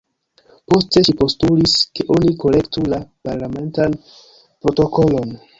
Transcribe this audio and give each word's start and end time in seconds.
Poste 0.71 1.03
ŝi 1.09 1.13
postulis, 1.19 1.75
ke 1.99 2.07
oni 2.17 2.33
korektu 2.45 2.87
la 2.97 3.01
parlamentan 3.29 3.99
protokolon. 4.11 5.41